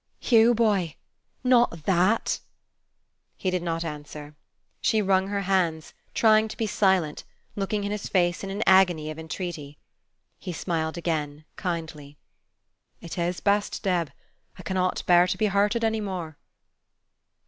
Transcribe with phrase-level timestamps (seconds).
[0.19, 0.95] "Hugh, boy,
[1.43, 2.39] not THAT!"
[3.37, 4.33] He did not answer.
[4.81, 7.23] She wrung her hands, trying to be silent,
[7.55, 9.77] looking in his face in an agony of entreaty.
[10.39, 12.17] He smiled again, kindly.
[12.99, 14.11] "It is best, Deb.
[14.57, 16.39] I cannot bear to be hurted any more.